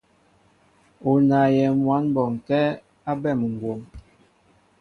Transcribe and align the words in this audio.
U 1.09 1.11
naayɛ 1.27 1.65
mwǎn 1.81 2.03
bɔnkɛ́ 2.15 2.63
bɛ́ 3.21 3.33
muŋgwóm. 3.39 3.81